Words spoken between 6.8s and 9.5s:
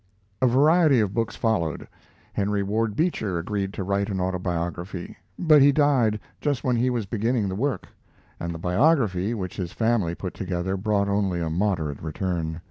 was beginning the work, and the biography,